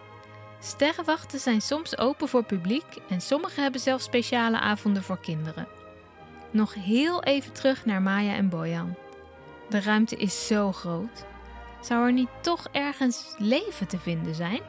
Sterrenwachten 0.60 1.40
zijn 1.40 1.60
soms 1.60 1.98
open 1.98 2.28
voor 2.28 2.44
publiek 2.44 2.84
en 3.08 3.20
sommige 3.20 3.60
hebben 3.60 3.80
zelfs 3.80 4.04
speciale 4.04 4.60
avonden 4.60 5.02
voor 5.02 5.18
kinderen. 5.18 5.66
Nog 6.50 6.74
heel 6.74 7.22
even 7.22 7.52
terug 7.52 7.84
naar 7.84 8.02
Maya 8.02 8.34
en 8.34 8.48
Bojan. 8.48 8.94
De 9.68 9.80
ruimte 9.80 10.16
is 10.16 10.46
zo 10.46 10.72
groot. 10.72 11.24
Zou 11.80 12.06
er 12.06 12.12
niet 12.12 12.28
toch 12.40 12.68
ergens 12.72 13.34
leven 13.38 13.88
te 13.88 13.98
vinden 13.98 14.34
zijn? 14.34 14.60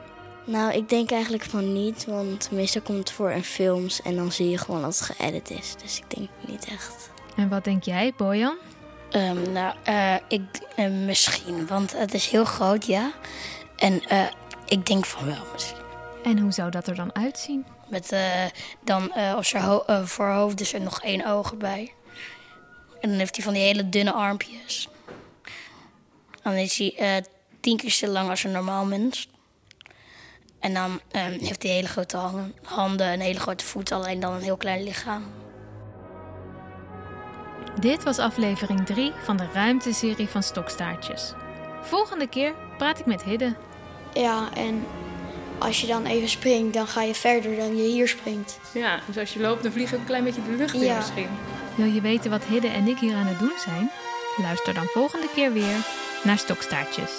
Nou, 0.46 0.74
ik 0.74 0.90
denk 0.90 1.12
eigenlijk 1.12 1.44
van 1.44 1.74
niet, 1.74 2.06
want 2.06 2.52
meestal 2.52 2.82
komt 2.82 2.98
het 2.98 3.12
voor 3.12 3.32
in 3.32 3.44
films 3.44 4.02
en 4.02 4.16
dan 4.16 4.32
zie 4.32 4.50
je 4.50 4.58
gewoon 4.58 4.82
dat 4.82 5.00
het 5.00 5.16
geëdit 5.16 5.50
is. 5.50 5.76
Dus 5.82 6.00
ik 6.00 6.16
denk 6.16 6.30
niet 6.48 6.66
echt. 6.66 7.10
En 7.36 7.50
wat 7.50 7.64
denk 7.64 7.84
jij, 7.84 8.14
Bojan? 8.18 8.58
Ehm, 9.16 9.52
nou, 9.52 9.76
eh, 9.84 10.16
ik, 10.28 10.42
eh, 10.76 10.90
misschien, 10.90 11.68
want 11.68 11.98
het 11.98 12.14
is 12.14 12.28
heel 12.28 12.46
groot, 12.46 12.86
ja. 12.86 13.12
En 13.76 14.02
eh, 14.08 14.26
ik 14.66 14.86
denk 14.86 15.06
van 15.06 15.26
wel 15.26 15.44
misschien. 15.54 15.78
En 16.24 16.40
hoe 16.40 16.52
zou 16.52 16.72
dat 16.72 16.88
er 16.88 16.96
dan 16.96 17.16
uitzien? 17.16 17.66
Met 17.88 18.12
eh, 18.12 18.44
dan 18.84 19.12
als 19.14 19.54
ho- 19.54 19.84
eh, 19.88 20.04
voorhoofd 20.06 20.62
is 20.62 20.74
er 20.74 20.82
nog 20.82 21.02
één 21.02 21.26
oog 21.28 21.58
bij. 21.58 21.92
En 23.02 23.10
dan 23.10 23.20
heeft 23.20 23.36
hij 23.36 23.46
van 23.46 23.54
die 23.54 23.62
hele 23.64 23.90
dunne 23.90 24.12
armpjes. 24.14 24.88
Dan 26.44 26.54
is 26.54 26.78
hij 26.78 27.24
tien 27.62 27.78
keer 27.78 27.90
zo 27.92 28.08
lang 28.08 28.30
als 28.30 28.44
een 28.44 28.52
normaal 28.52 28.86
mens. 28.86 29.30
En 30.60 30.74
dan 30.74 31.00
ehm, 31.12 31.40
heeft 31.40 31.64
hij 31.64 31.72
hele 31.72 31.88
grote 31.88 32.18
handen, 32.18 32.54
handen, 32.64 33.08
een 33.14 33.20
hele 33.22 33.40
grote 33.40 33.66
voet, 33.66 33.92
alleen 33.92 34.20
dan 34.20 34.34
een 34.34 34.42
heel 34.42 34.58
klein 34.58 34.84
lichaam. 34.84 35.24
Dit 37.80 38.04
was 38.04 38.18
aflevering 38.20 38.86
3 38.86 39.12
van 39.24 39.38
de 39.38 39.48
ruimteserie 39.54 40.28
van 40.28 40.44
Stokstaartjes. 40.44 41.34
Volgende 41.82 42.28
keer 42.28 42.54
praat 42.78 43.00
ik 43.00 43.06
met 43.06 43.24
Hidde. 43.24 43.54
Ja, 44.14 44.50
en 44.54 44.86
als 45.58 45.82
je 45.82 45.88
dan 45.88 46.06
even 46.06 46.30
springt, 46.30 46.74
dan 46.74 46.88
ga 46.88 47.02
je 47.02 47.16
verder 47.16 47.56
dan 47.56 47.78
je 47.78 47.84
hier 47.84 48.08
springt. 48.08 48.60
Ja, 48.74 49.00
dus 49.06 49.18
als 49.18 49.34
je 49.34 49.40
loopt, 49.40 49.64
dan 49.64 49.72
vlieg 49.72 49.90
je 49.90 49.96
ook 49.96 50.02
een 50.02 50.08
klein 50.08 50.24
beetje 50.24 50.42
de 50.44 50.56
lucht 50.58 50.74
in 50.74 50.80
Ja. 50.80 50.96
misschien. 50.98 51.28
Wil 51.76 51.86
je 51.88 52.02
weten 52.02 52.30
wat 52.32 52.44
Hidde 52.44 52.68
en 52.68 52.88
ik 52.88 52.98
hier 53.00 53.16
aan 53.16 53.26
het 53.28 53.40
doen 53.40 53.58
zijn? 53.58 53.92
Luister 54.38 54.74
dan 54.74 54.86
volgende 54.86 55.28
keer 55.36 55.54
weer. 55.54 55.76
naar 56.24 56.38
stokstaartjes. 56.38 57.12